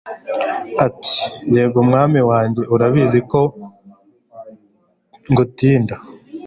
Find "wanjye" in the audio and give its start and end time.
2.29-2.61